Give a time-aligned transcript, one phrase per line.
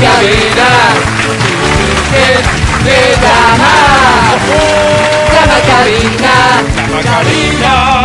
[0.00, 0.68] cabina.
[5.34, 6.34] Llama cabina.
[6.76, 7.97] Llama cabina.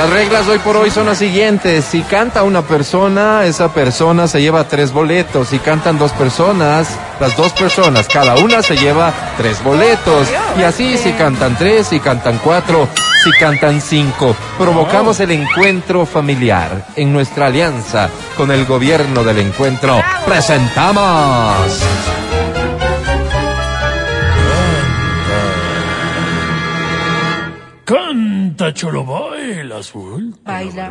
[0.00, 1.84] Las reglas hoy por hoy son las siguientes.
[1.84, 5.48] Si canta una persona, esa persona se lleva tres boletos.
[5.48, 6.88] Si cantan dos personas,
[7.20, 10.26] las dos personas, cada una se lleva tres boletos.
[10.58, 12.88] Y así si cantan tres, si cantan cuatro,
[13.22, 14.34] si cantan cinco.
[14.56, 18.08] Provocamos el encuentro familiar en nuestra alianza
[18.38, 20.02] con el gobierno del encuentro.
[20.24, 21.82] Presentamos.
[28.50, 30.38] Canta, cholo, baila, suelta.
[30.44, 30.90] Baila.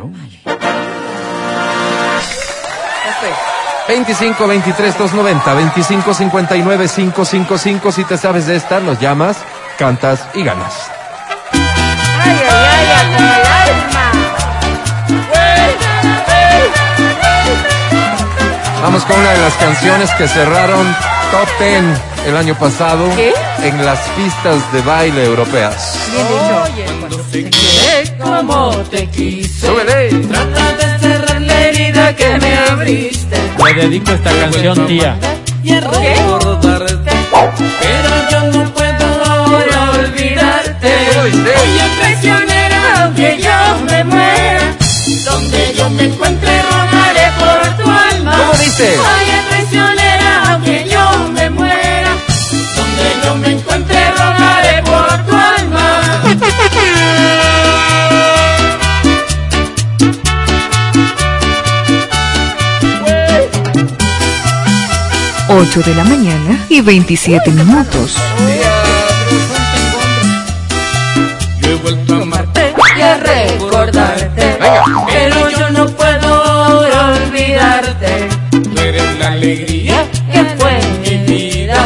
[3.86, 9.36] 25 23 290 25 59 555 si te sabes de esta nos llamas
[9.78, 10.90] cantas y ganas
[11.52, 14.12] Ay, ay, ay, como el alma.
[18.82, 20.96] vamos con una de las canciones que cerraron
[21.30, 21.84] top 10
[22.28, 23.32] el año pasado ¿Qué?
[23.62, 27.60] en las pistas de baile europeas Bien dicho.
[27.60, 29.66] Sé cómo te quise.
[29.66, 33.36] súbele Trata de cerrar la herida que me abriste.
[33.64, 35.16] Le dedico esta canción, tía.
[35.62, 37.10] Y es recordarte.
[37.80, 38.79] Pero yo no puedo
[65.52, 68.16] 8 de la mañana y 27 minutos.
[71.60, 74.58] Yo he vuelto a amarte y a recordarte.
[75.08, 76.82] Pero yo no puedo
[77.14, 78.28] olvidarte.
[78.62, 81.78] Tú eres la alegría que fue mi vida.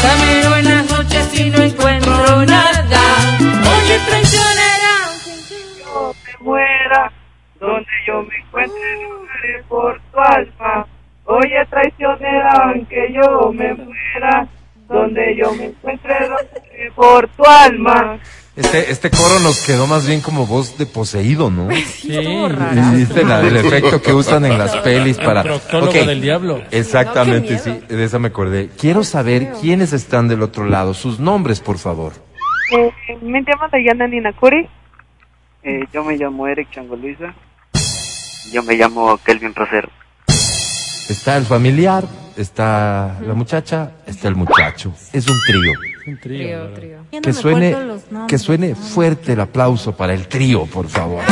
[0.00, 3.02] Camino en las noches y no encuentro nada.
[3.40, 4.94] Oye, traicionera.
[5.80, 7.12] yo me muera,
[7.58, 10.86] donde yo me encuentre lugaré por tu alma.
[11.24, 14.46] Oye, traicionera, aunque yo me muera,
[14.88, 16.14] donde yo me encuentre
[16.96, 18.18] por tu alma.
[18.56, 21.68] este, este coro nos quedó más bien como voz de poseído ¿no?
[21.86, 22.18] Sí.
[22.96, 26.06] ¿Viste la- el efecto que usan en las pelis para proctólogo Ok.
[26.06, 26.60] del diablo.
[26.70, 28.68] Exactamente, No, sí, de esa me acordé.
[28.78, 32.12] Quiero saber quiénes están del otro lado, sus nombres, por favor.
[32.76, 32.90] Eh,
[33.22, 34.66] me llamo Dayana Ninakuri.
[35.62, 37.32] Eh, yo me llamo Eric Chango Luisa.
[38.52, 39.88] Yo me llamo Kelvin Rosero.
[41.08, 42.04] Está el familiar,
[42.36, 44.92] está la muchacha, está el muchacho.
[45.12, 45.72] Es un trío.
[46.06, 46.74] Un trío, Trío, ¿verdad?
[46.74, 47.22] trío.
[47.22, 47.76] Que suene,
[48.28, 51.22] que suene fuerte el aplauso para el trío, por favor.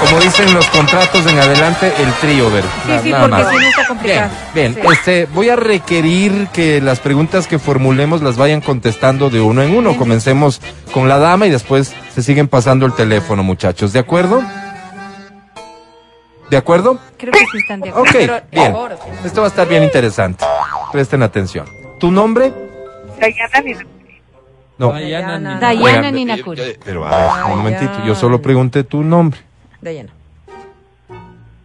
[0.00, 2.62] Como dicen los contratos en adelante, el trío, ver.
[2.86, 3.50] Sí, sí, nada porque más.
[3.52, 4.30] si no está complicado.
[4.54, 4.80] Bien, Sí.
[4.80, 4.92] bien.
[4.92, 9.74] Este, voy a requerir que las preguntas que formulemos las vayan contestando de uno en
[9.74, 9.96] uno.
[9.96, 10.60] Comencemos
[10.92, 13.92] con la dama y después se siguen pasando el teléfono, muchachos.
[13.92, 14.40] ¿De acuerdo?
[16.50, 16.98] ¿De acuerdo?
[17.18, 18.08] Creo que sí están de acuerdo.
[18.10, 18.74] Ok, pero- bien.
[19.24, 20.44] Esto va a estar bien interesante.
[20.92, 21.66] Presten atención.
[22.00, 22.52] ¿Tu nombre?
[23.20, 24.20] Dayana Ninakuri.
[24.78, 24.92] No.
[24.92, 25.58] Dayana.
[25.60, 26.60] Dayana Ninakuri.
[26.62, 28.04] eh, Pero a ver, un momentito.
[28.06, 29.40] Yo solo pregunté tu nombre.
[29.80, 30.10] Dayana.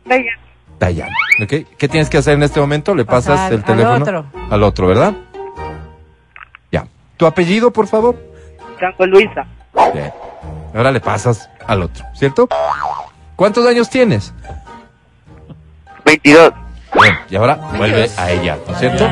[0.06, 0.38] Dayana.
[0.80, 1.16] Dayana.
[1.42, 1.54] ¿Ok?
[1.78, 2.94] ¿Qué tienes que hacer en este momento?
[2.94, 4.26] Le pasas Pasar el al teléfono otro.
[4.50, 5.14] al otro, ¿verdad?
[6.72, 6.88] Ya.
[7.16, 8.18] ¿Tu apellido, por favor?
[8.80, 9.46] Chango Luisa.
[9.94, 10.12] Bien.
[10.76, 12.50] Ahora le pasas al otro, ¿cierto?
[13.36, 14.34] ¿Cuántos años tienes?
[16.22, 16.54] 22.
[17.02, 17.16] Bien.
[17.30, 19.10] Y ahora vuelve a ella, ¿no es cierto?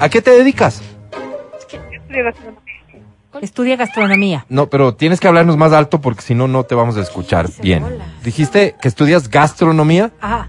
[0.00, 0.82] ¿A qué te dedicas?
[1.92, 2.64] Estudio gastronomía.
[3.40, 4.46] Estudia gastronomía.
[4.48, 7.48] No, pero tienes que hablarnos más alto porque si no, no te vamos a escuchar
[7.60, 7.84] bien.
[8.22, 10.12] Dijiste que estudias gastronomía.
[10.20, 10.46] Ajá.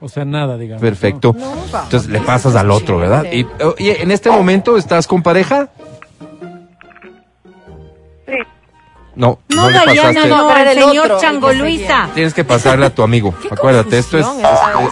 [0.00, 0.80] O sea, nada, digamos.
[0.80, 1.34] Perfecto.
[1.84, 3.24] Entonces le pasas al otro, ¿verdad?
[3.32, 5.70] Y oye, en este momento estás con pareja?
[9.16, 10.28] No, no, No, le pasaste.
[10.28, 12.08] no, el señor otro, Chango Luisa.
[12.14, 13.34] Tienes que pasarle a tu amigo.
[13.50, 14.26] Acuérdate, esto es,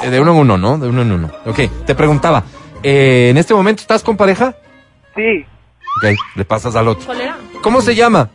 [0.04, 0.78] eh, de uno en uno, ¿no?
[0.78, 1.30] De uno en uno.
[1.46, 2.44] Ok, te preguntaba,
[2.82, 4.54] eh, ¿en este momento estás con pareja?
[5.16, 5.44] Sí.
[5.98, 7.06] Ok, le pasas al otro.
[7.06, 7.36] ¿Cuál era?
[7.62, 8.30] ¿Cómo se llama?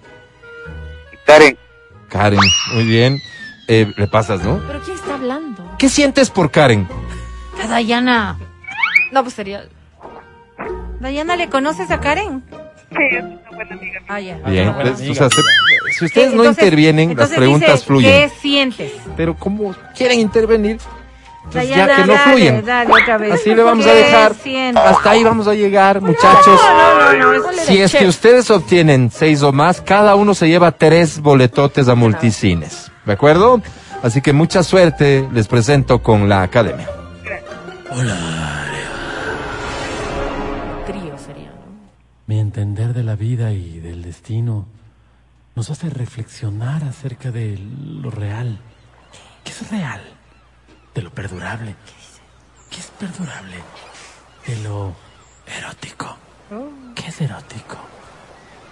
[1.25, 1.57] Karen.
[2.09, 2.39] Karen,
[2.73, 3.19] muy bien.
[3.67, 4.61] Eh, le pasas, ¿no?
[4.67, 5.75] ¿Pero quién está hablando?
[5.77, 6.87] ¿Qué sientes por Karen?
[7.61, 8.37] A Dayana.
[9.11, 9.65] No, pues sería...
[10.99, 12.43] Dayana, ¿le conoces a Karen?
[12.91, 13.17] Sí,
[13.57, 13.99] buena amiga.
[14.07, 14.37] Ah, ya.
[14.47, 15.11] Bien, buena pues, amiga.
[15.11, 18.11] o sea, se- si ustedes no Entonces- intervienen, las entonces preguntas dice, fluyen.
[18.11, 18.91] ¿Qué sientes?
[19.17, 20.77] Pero como quieren intervenir,
[21.45, 22.65] Entonces, Dayana, ya que no dale, fluyen.
[22.65, 23.33] dale otra vez.
[23.33, 24.33] Así le vamos a ¿Qué dejar.
[24.35, 24.83] sientes?
[24.83, 26.59] Hasta ahí vamos a llegar, muchachos.
[26.61, 30.71] No, no, no, Si es que ustedes obtienen seis o más, cada uno se lleva
[30.71, 32.91] tres boletotes a multicines.
[33.05, 33.61] ¿De acuerdo?
[34.03, 35.27] Así que mucha suerte.
[35.31, 36.87] Les presento con la academia.
[37.23, 37.35] Trío
[42.27, 44.65] Mi entender de la vida y del destino
[45.55, 48.59] nos hace reflexionar acerca de lo real.
[49.45, 50.01] ¿Qué es real?
[50.93, 51.77] De lo perdurable.
[52.69, 53.55] ¿Qué es perdurable?
[54.45, 54.93] De lo
[55.57, 56.17] erótico.
[56.95, 57.77] ¿Qué es erótico?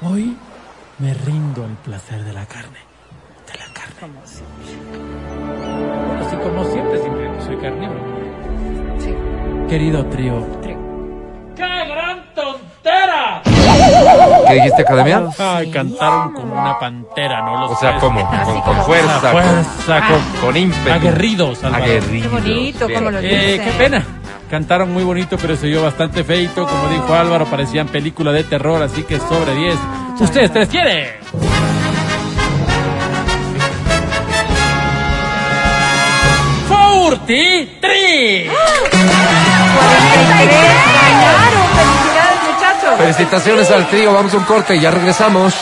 [0.01, 0.35] Hoy
[0.99, 2.79] me rindo al placer de la carne.
[3.47, 4.19] De la carne.
[6.19, 8.03] Así como siempre, siempre soy carnívoro.
[9.69, 10.64] Querido trío.
[14.55, 15.23] Dijiste, academia?
[15.37, 17.61] Ay, cantaron como una pantera, ¿no?
[17.61, 17.97] Los O sea.
[17.99, 18.27] ¿cómo?
[18.29, 20.93] Con, fuerza, con, fuerza, con, con ímpetu.
[20.93, 21.83] aguerridos, Álvaro.
[21.83, 22.27] Aguerridos.
[22.27, 24.03] Qué bonito, cómo lo Eh, qué pena.
[24.49, 26.67] Cantaron muy bonito, pero se oyó bastante feito.
[26.67, 29.75] Como dijo Álvaro, parecían película de terror, así que sobre 10.
[30.19, 31.07] Ustedes tres quieren.
[36.67, 38.49] Forty Three.
[43.15, 44.13] Felicitaciones al trío.
[44.13, 45.53] Vamos a un corte y ya regresamos.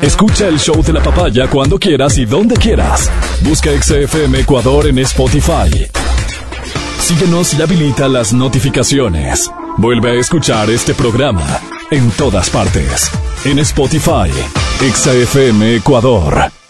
[0.00, 3.08] Escucha el show de la papaya cuando quieras y donde quieras.
[3.42, 5.88] Busca XFM Ecuador en Spotify.
[6.98, 9.48] Síguenos y habilita las notificaciones.
[9.76, 11.60] Vuelve a escuchar este programa
[11.90, 13.10] en todas partes.
[13.44, 14.30] En Spotify,
[14.80, 16.61] XFM Ecuador.